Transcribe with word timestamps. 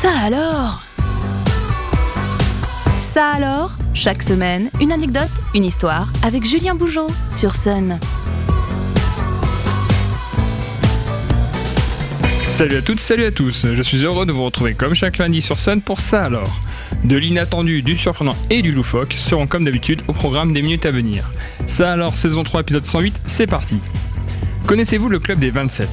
Ça 0.00 0.12
alors? 0.12 0.80
Ça 3.00 3.32
alors 3.32 3.72
Chaque 3.94 4.22
semaine, 4.22 4.70
une 4.80 4.92
anecdote, 4.92 5.24
une 5.56 5.64
histoire 5.64 6.12
avec 6.22 6.44
Julien 6.44 6.76
Bougeot 6.76 7.08
sur 7.32 7.56
Sun. 7.56 7.98
Salut 12.46 12.76
à 12.76 12.82
toutes, 12.82 13.00
salut 13.00 13.24
à 13.24 13.32
tous. 13.32 13.66
Je 13.74 13.82
suis 13.82 14.04
heureux 14.04 14.24
de 14.24 14.30
vous 14.30 14.44
retrouver 14.44 14.74
comme 14.74 14.94
chaque 14.94 15.18
lundi 15.18 15.42
sur 15.42 15.58
Sun 15.58 15.82
pour 15.82 15.98
ça 15.98 16.26
alors. 16.26 16.60
De 17.02 17.16
l'inattendu, 17.16 17.82
du 17.82 17.96
surprenant 17.96 18.36
et 18.50 18.62
du 18.62 18.70
loufoque 18.70 19.14
seront 19.14 19.48
comme 19.48 19.64
d'habitude 19.64 20.02
au 20.06 20.12
programme 20.12 20.52
des 20.52 20.62
minutes 20.62 20.86
à 20.86 20.92
venir. 20.92 21.28
Ça 21.66 21.90
alors, 21.90 22.16
saison 22.16 22.44
3, 22.44 22.60
épisode 22.60 22.86
108, 22.86 23.20
c'est 23.26 23.48
parti. 23.48 23.78
Connaissez-vous 24.68 25.08
le 25.08 25.18
club 25.18 25.40
des 25.40 25.50
27 25.50 25.88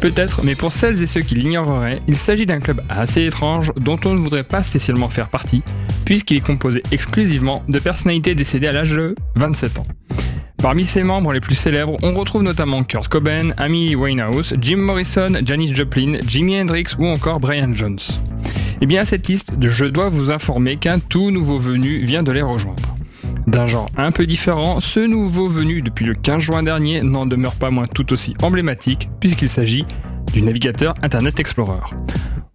Peut-être, 0.00 0.42
mais 0.44 0.54
pour 0.54 0.72
celles 0.72 1.02
et 1.02 1.06
ceux 1.06 1.20
qui 1.20 1.34
l'ignoreraient, 1.34 2.00
il 2.08 2.16
s'agit 2.16 2.46
d'un 2.46 2.60
club 2.60 2.82
assez 2.88 3.26
étrange 3.26 3.70
dont 3.76 3.98
on 4.06 4.14
ne 4.14 4.18
voudrait 4.18 4.44
pas 4.44 4.62
spécialement 4.62 5.10
faire 5.10 5.28
partie, 5.28 5.62
puisqu'il 6.06 6.38
est 6.38 6.46
composé 6.46 6.82
exclusivement 6.90 7.62
de 7.68 7.78
personnalités 7.78 8.34
décédées 8.34 8.68
à 8.68 8.72
l'âge 8.72 8.92
de 8.92 9.14
27 9.36 9.78
ans. 9.78 9.86
Parmi 10.62 10.84
ses 10.84 11.02
membres 11.02 11.34
les 11.34 11.40
plus 11.40 11.54
célèbres, 11.54 11.98
on 12.02 12.14
retrouve 12.14 12.42
notamment 12.42 12.82
Kurt 12.82 13.08
Cobain, 13.08 13.50
Amy 13.58 13.94
Winehouse, 13.94 14.54
Jim 14.58 14.78
Morrison, 14.78 15.32
Janis 15.44 15.74
Joplin, 15.74 16.18
Jimi 16.26 16.58
Hendrix 16.58 16.84
ou 16.98 17.06
encore 17.06 17.38
Brian 17.38 17.74
Jones. 17.74 17.98
Et 17.98 18.84
eh 18.84 18.86
bien 18.86 19.02
à 19.02 19.04
cette 19.04 19.28
liste, 19.28 19.52
je 19.60 19.84
dois 19.84 20.08
vous 20.08 20.30
informer 20.30 20.76
qu'un 20.76 20.98
tout 20.98 21.30
nouveau 21.30 21.58
venu 21.58 21.98
vient 21.98 22.22
de 22.22 22.32
les 22.32 22.40
rejoindre. 22.40 22.96
D'un 23.46 23.66
genre 23.66 23.88
un 23.96 24.12
peu 24.12 24.26
différent, 24.26 24.80
ce 24.80 25.00
nouveau 25.00 25.48
venu 25.48 25.82
depuis 25.82 26.04
le 26.04 26.14
15 26.14 26.42
juin 26.42 26.62
dernier 26.62 27.02
n'en 27.02 27.26
demeure 27.26 27.54
pas 27.54 27.70
moins 27.70 27.86
tout 27.86 28.12
aussi 28.12 28.34
emblématique 28.42 29.08
puisqu'il 29.18 29.48
s'agit 29.48 29.84
du 30.32 30.42
navigateur 30.42 30.94
Internet 31.02 31.40
Explorer. 31.40 31.80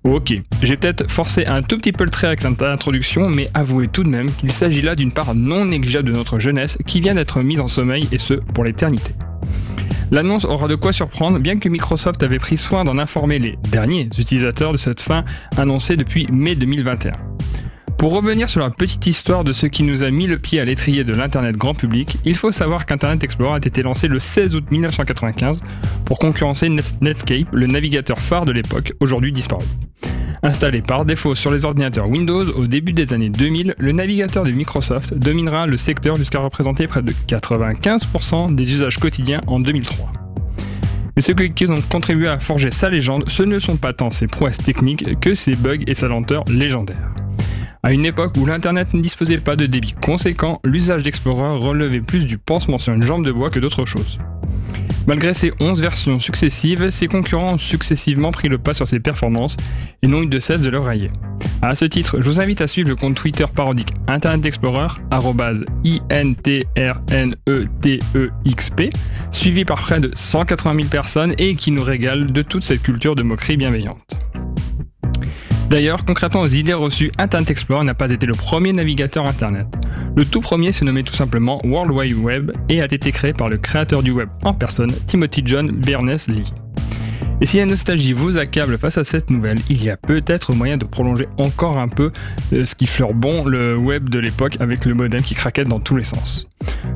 Ok, 0.04 0.36
j'ai 0.62 0.78
peut-être 0.78 1.10
forcé 1.10 1.46
un 1.48 1.64
tout 1.64 1.78
petit 1.78 1.92
peu 1.92 2.04
le 2.04 2.12
trait 2.12 2.28
avec 2.28 2.40
cette 2.40 2.62
introduction, 2.62 3.28
mais 3.28 3.50
avouez 3.56 3.88
tout 3.88 4.04
de 4.04 4.10
même 4.10 4.32
qu'il 4.32 4.52
s'agit 4.52 4.82
là 4.82 4.94
d'une 4.96 5.12
part 5.12 5.34
non 5.34 5.66
négligeable 5.66 6.10
de 6.10 6.14
notre 6.14 6.38
jeunesse 6.38 6.78
qui 6.86 7.02
vient 7.02 7.16
d'être 7.16 7.42
mise 7.42 7.60
en 7.60 7.68
sommeil 7.68 8.08
et 8.12 8.20
ce 8.20 8.36
pour 8.36 8.64
l'éternité. 8.64 9.14
L'annonce 10.12 10.46
aura 10.46 10.68
de 10.68 10.76
quoi 10.76 10.94
surprendre, 10.94 11.40
bien 11.40 11.58
que 11.58 11.68
Microsoft 11.68 12.22
avait 12.22 12.38
pris 12.38 12.58
soin 12.58 12.84
d'en 12.84 13.00
informer 13.00 13.40
les 13.40 13.58
derniers 13.72 14.08
utilisateurs 14.20 14.72
de 14.72 14.78
cette 14.78 15.02
fin 15.02 15.26
annoncée 15.58 15.98
depuis 15.98 16.28
mai 16.32 16.54
2021. 16.54 17.25
Pour 17.98 18.12
revenir 18.12 18.50
sur 18.50 18.60
la 18.60 18.70
petite 18.70 19.08
histoire 19.08 19.44
de 19.44 19.54
ce 19.54 19.66
qui 19.68 19.84
nous 19.84 20.04
a 20.04 20.12
mis 20.12 20.28
le 20.28 20.38
pied 20.38 20.60
à 20.60 20.66
l'étrier 20.66 21.04
de 21.04 21.14
l'Internet 21.14 21.56
grand 21.56 21.74
public, 21.74 22.18
il 22.26 22.36
faut 22.36 22.52
savoir 22.52 22.86
qu'Internet 22.86 23.24
Explorer 23.24 23.56
a 23.56 23.58
été 23.58 23.82
lancé 23.82 24.08
le 24.08 24.20
16 24.20 24.56
août 24.56 24.66
1995 24.70 25.62
pour 26.04 26.20
concurrencer 26.20 26.70
Netscape, 26.70 27.48
le 27.52 27.68
navigateur 27.68 28.20
phare 28.20 28.46
de 28.46 28.52
l'époque, 28.52 28.94
aujourd'hui 29.00 29.32
disparu. 29.32 29.66
Installé 30.44 30.82
par 30.82 31.06
défaut 31.06 31.34
sur 31.34 31.52
les 31.52 31.66
ordinateurs 31.66 32.10
Windows 32.10 32.46
au 32.52 32.68
début 32.68 32.94
des 32.94 33.14
années 33.14 33.30
2000, 33.30 33.76
le 33.78 33.92
navigateur 33.94 34.44
de 34.44 34.52
Microsoft 34.52 35.14
dominera 35.16 35.66
le 35.66 35.78
secteur 35.78 36.18
jusqu'à 36.18 36.40
représenter 36.40 36.88
près 36.88 37.02
de 37.02 37.14
95% 37.28 38.54
des 38.54 38.74
usages 38.74 39.00
quotidiens 39.00 39.42
en 39.48 39.60
2003. 39.60 40.12
Mais 41.16 41.22
ceux 41.22 41.34
qui 41.34 41.66
ont 41.68 41.82
contribué 41.90 42.28
à 42.28 42.40
forger 42.40 42.72
sa 42.72 42.90
légende, 42.90 43.24
ce 43.28 43.42
ne 43.42 43.58
sont 43.58 43.78
pas 43.78 43.94
tant 43.94 44.12
ses 44.12 44.28
prouesses 44.28 44.58
techniques 44.58 45.20
que 45.22 45.34
ses 45.34 45.56
bugs 45.56 45.80
et 45.88 45.94
sa 45.94 46.10
lenteur 46.10 46.44
légendaire. 46.48 47.15
À 47.86 47.94
une 47.94 48.04
époque 48.04 48.34
où 48.40 48.48
l'Internet 48.48 48.96
ne 48.96 49.02
disposait 49.02 49.38
pas 49.38 49.56
de 49.56 49.68
débit 49.68 49.94
conséquent, 49.94 50.60
l'usage 50.64 51.04
d'Explorer 51.04 51.56
relevait 51.56 52.02
plus 52.02 52.26
du 52.26 52.40
pansement 52.40 52.80
sur 52.80 52.94
une 52.94 53.04
jambe 53.04 53.24
de 53.24 53.32
bois 53.32 53.52
que 53.52 53.60
d'autres 53.60 53.86
choses. 53.86 54.18
Malgré 55.06 55.36
ces 55.36 55.54
11 55.60 55.82
versions 55.82 56.20
successives, 56.20 56.90
ses 56.90 57.06
concurrents 57.06 57.54
ont 57.54 57.58
successivement 57.60 58.32
pris 58.32 58.50
le 58.50 58.58
pas 58.58 58.74
sur 58.74 58.88
ses 58.88 59.00
performances 59.00 59.56
et 60.02 60.08
n'ont 60.08 60.24
eu 60.24 60.26
de 60.26 60.40
cesse 60.40 60.64
de 60.64 60.72
le 60.72 60.80
railler. 60.80 61.12
À 61.62 61.76
ce 61.76 61.86
titre, 61.86 62.22
je 62.22 62.28
vous 62.28 62.42
invite 62.42 62.62
à 62.62 62.66
suivre 62.66 62.90
le 62.90 62.96
compte 62.96 63.14
Twitter 63.14 63.46
parodique 63.54 63.94
Internet 64.08 64.44
Explorer, 64.48 64.88
INTRNETEXP, 65.12 66.50
suivi 69.30 69.64
par 69.64 69.80
près 69.80 70.00
de 70.00 70.10
180 70.16 70.76
000 70.76 70.88
personnes 70.88 71.36
et 71.38 71.54
qui 71.54 71.70
nous 71.70 71.84
régale 71.84 72.32
de 72.32 72.42
toute 72.42 72.64
cette 72.64 72.82
culture 72.82 73.14
de 73.14 73.22
moquerie 73.22 73.58
bienveillante. 73.58 74.18
D'ailleurs, 75.70 76.06
concrètement 76.06 76.42
aux 76.42 76.48
idées 76.48 76.74
reçues, 76.74 77.12
Internet 77.18 77.50
Explorer 77.50 77.84
n'a 77.84 77.96
pas 77.96 78.12
été 78.12 78.28
le 78.28 78.34
premier 78.34 78.72
navigateur 78.72 79.26
Internet. 79.26 79.68
Le 80.16 80.24
tout 80.24 80.40
premier 80.40 80.72
se 80.72 80.86
nommait 80.86 81.04
tout 81.04 81.16
simplement 81.16 81.60
World 81.66 81.92
Wide 81.92 82.18
Web 82.18 82.52
et 82.70 82.82
a 82.82 82.86
été 82.86 83.12
créé 83.12 83.34
par 83.34 83.50
le 83.50 83.58
créateur 83.58 84.04
du 84.04 84.12
web 84.12 84.30
en 84.44 84.54
personne, 84.54 84.92
Timothy 85.08 85.42
John 85.44 85.72
Berners-Lee. 85.72 86.54
Et 87.42 87.46
si 87.46 87.58
la 87.58 87.66
nostalgie 87.66 88.14
vous 88.14 88.38
accable 88.38 88.78
face 88.78 88.98
à 88.98 89.04
cette 89.04 89.30
nouvelle, 89.30 89.60
il 89.70 89.84
y 89.84 89.90
a 89.90 89.98
peut-être 89.98 90.54
moyen 90.54 90.78
de 90.78 90.86
prolonger 90.86 91.28
encore 91.38 91.78
un 91.78 91.90
peu 91.90 92.12
euh, 92.54 92.64
ce 92.64 92.76
qui 92.76 92.88
fleure 92.88 93.14
bon 93.14 93.44
le 93.44 93.76
web 93.76 94.10
de 94.10 94.20
l'époque 94.20 94.56
avec 94.62 94.86
le 94.86 94.94
modem 94.94 95.22
qui 95.22 95.36
craquait 95.36 95.66
dans 95.66 95.82
tous 95.82 95.98
les 95.98 96.04
sens. 96.04 96.48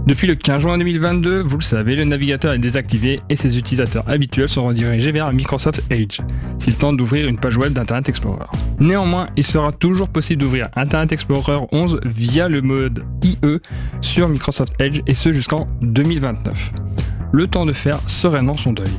Depuis 0.08 0.28
le 0.28 0.36
15 0.36 0.62
juin 0.62 0.78
2022, 0.78 1.42
vous 1.42 1.58
le 1.58 1.64
savez, 1.64 1.96
le 1.96 2.06
navigateur 2.06 2.54
est 2.54 2.60
désactivé 2.60 3.20
et 3.30 3.36
ses 3.36 3.58
utilisateurs 3.58 4.08
habituels 4.08 4.48
sont 4.48 4.66
redirigés 4.66 5.12
vers 5.12 5.32
Microsoft 5.34 5.84
Edge, 5.90 6.20
s'ils 6.58 6.78
tentent 6.78 6.98
d'ouvrir 6.98 7.28
une 7.28 7.38
page 7.38 7.58
web 7.58 7.74
d'Internet 7.74 8.08
Explorer. 8.08 8.46
Néanmoins, 8.80 9.28
il 9.36 9.44
sera 9.44 9.74
toujours 9.74 10.08
possible 10.08 10.42
d'ouvrir 10.42 10.70
Internet 10.76 11.12
Explorer 11.12 11.60
11 11.74 12.00
via 12.06 12.48
le 12.48 12.62
mode 12.62 13.04
IE 13.24 13.60
sur 14.00 14.30
Microsoft 14.30 14.74
Edge 14.80 15.02
et 15.06 15.16
ce 15.16 15.34
jusqu'en 15.34 15.68
2029. 15.82 16.72
Le 17.34 17.48
temps 17.48 17.66
de 17.66 17.74
faire 17.74 18.00
sereinement 18.08 18.58
son 18.58 18.72
deuil. 18.72 18.90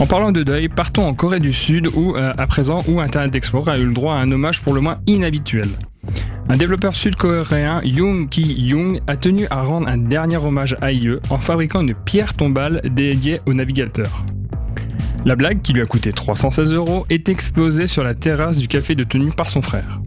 En 0.00 0.06
parlant 0.06 0.32
de 0.32 0.42
deuil, 0.42 0.70
partons 0.70 1.06
en 1.06 1.12
Corée 1.12 1.40
du 1.40 1.52
Sud 1.52 1.88
où, 1.94 2.16
euh, 2.16 2.32
à 2.38 2.46
présent, 2.46 2.78
où 2.88 3.00
Internet 3.00 3.36
Explorer 3.36 3.72
a 3.72 3.78
eu 3.78 3.84
le 3.84 3.92
droit 3.92 4.14
à 4.14 4.20
un 4.20 4.32
hommage 4.32 4.62
pour 4.62 4.72
le 4.72 4.80
moins 4.80 4.98
inhabituel. 5.06 5.68
Un 6.48 6.56
développeur 6.56 6.96
sud-coréen, 6.96 7.82
Young 7.84 8.26
Ki-young, 8.30 9.02
a 9.06 9.16
tenu 9.16 9.46
à 9.50 9.60
rendre 9.60 9.86
un 9.88 9.98
dernier 9.98 10.38
hommage 10.38 10.74
à 10.80 10.90
IE 10.90 11.18
en 11.28 11.36
fabriquant 11.36 11.82
une 11.82 11.92
pierre 11.92 12.32
tombale 12.32 12.80
dédiée 12.82 13.42
au 13.44 13.52
navigateur. 13.52 14.24
La 15.26 15.36
blague, 15.36 15.60
qui 15.60 15.74
lui 15.74 15.82
a 15.82 15.86
coûté 15.86 16.12
316 16.12 16.72
euros, 16.72 17.04
est 17.10 17.28
exposée 17.28 17.86
sur 17.86 18.02
la 18.02 18.14
terrasse 18.14 18.56
du 18.56 18.68
café 18.68 18.94
de 18.94 19.04
tenue 19.04 19.32
par 19.32 19.50
son 19.50 19.60
frère. 19.60 20.00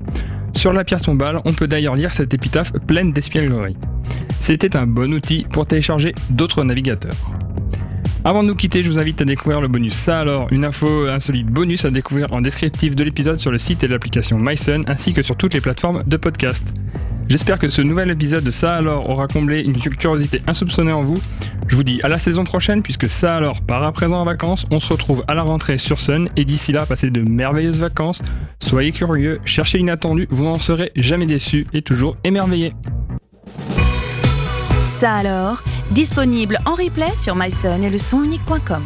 Sur 0.55 0.73
la 0.73 0.83
pierre 0.83 1.03
tombale, 1.03 1.39
on 1.45 1.53
peut 1.53 1.67
d'ailleurs 1.67 1.95
lire 1.95 2.15
cette 2.15 2.33
épitaphe 2.33 2.73
pleine 2.87 3.13
d'espièglerie. 3.13 3.77
C'était 4.39 4.75
un 4.75 4.87
bon 4.87 5.13
outil 5.13 5.45
pour 5.51 5.67
télécharger 5.67 6.15
d'autres 6.31 6.63
navigateurs. 6.63 7.42
Avant 8.25 8.41
de 8.41 8.47
nous 8.47 8.55
quitter, 8.55 8.83
je 8.83 8.89
vous 8.89 8.99
invite 8.99 9.21
à 9.21 9.25
découvrir 9.25 9.59
le 9.59 9.67
bonus 9.67 9.93
Ça 9.93 10.19
alors, 10.19 10.47
une 10.51 10.63
info 10.63 11.07
insolite 11.07 11.47
bonus 11.47 11.83
à 11.83 11.91
découvrir 11.91 12.31
en 12.31 12.39
descriptif 12.39 12.95
de 12.95 13.03
l'épisode 13.03 13.37
sur 13.37 13.51
le 13.51 13.57
site 13.57 13.83
et 13.83 13.87
l'application 13.89 14.39
MySun 14.39 14.83
ainsi 14.87 15.11
que 15.11 15.21
sur 15.21 15.35
toutes 15.35 15.53
les 15.53 15.59
plateformes 15.59 16.03
de 16.07 16.15
podcast. 16.15 16.63
J'espère 17.27 17.59
que 17.59 17.67
ce 17.67 17.81
nouvel 17.81 18.11
épisode 18.11 18.45
de 18.45 18.51
Ça 18.51 18.75
alors 18.75 19.09
aura 19.09 19.27
comblé 19.27 19.59
une 19.59 19.73
curiosité 19.73 20.41
insoupçonnée 20.47 20.93
en 20.93 21.03
vous. 21.03 21.17
Je 21.67 21.75
vous 21.75 21.83
dis 21.83 21.99
à 22.01 22.07
la 22.07 22.17
saison 22.17 22.45
prochaine 22.45 22.81
puisque 22.81 23.09
Ça 23.09 23.35
alors 23.35 23.59
part 23.59 23.83
à 23.83 23.91
présent 23.91 24.21
en 24.21 24.25
vacances. 24.25 24.65
On 24.71 24.79
se 24.79 24.87
retrouve 24.87 25.25
à 25.27 25.33
la 25.33 25.41
rentrée 25.41 25.77
sur 25.77 25.99
Sun 25.99 26.29
et 26.37 26.45
d'ici 26.45 26.71
là, 26.71 26.85
passez 26.85 27.09
de 27.09 27.21
merveilleuses 27.29 27.81
vacances. 27.81 28.21
Soyez 28.61 28.93
curieux, 28.93 29.41
cherchez 29.43 29.79
l'inattendu, 29.79 30.27
vous 30.29 30.45
n'en 30.45 30.59
serez 30.59 30.93
jamais 30.95 31.25
déçus 31.25 31.67
et 31.73 31.81
toujours 31.81 32.15
émerveillés. 32.23 32.71
Ça 34.87 35.13
alors, 35.13 35.63
disponible 35.93 36.59
en 36.65 36.73
replay 36.73 37.15
sur 37.15 37.35
myson 37.35 37.81
et 37.81 37.89
le 37.89 37.97
son 37.97 38.23
unique.com. 38.23 38.83